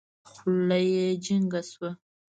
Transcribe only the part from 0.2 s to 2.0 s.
خوله يې جينګه سوه.